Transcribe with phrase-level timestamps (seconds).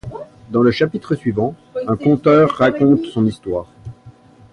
[0.49, 1.53] Dans le chapitre suivant,
[1.87, 3.67] un conteur raconte son histoire.